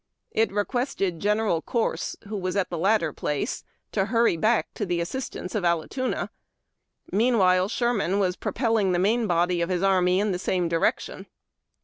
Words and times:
It 0.31 0.51
requested 0.51 1.19
General 1.19 1.61
Corse, 1.61 2.15
w'ho 2.25 2.35
was 2.41 2.55
at 2.55 2.71
tlie 2.71 2.79
latter 2.81 3.13
place, 3.13 3.63
to 3.91 4.05
hurry 4.05 4.35
back 4.35 4.73
to 4.73 4.83
the 4.83 4.99
assistance 4.99 5.53
of 5.53 5.63
Allatoona. 5.63 6.31
Meanwhile, 7.11 7.67
Sherman 7.69 8.17
was 8.17 8.35
propelling 8.35 8.93
the 8.93 8.97
main 8.97 9.27
body 9.27 9.61
of 9.61 9.69
his 9.69 9.83
army 9.83 10.19
in 10.19 10.31
the 10.31 10.39
same 10.39 10.67
direction. 10.67 11.27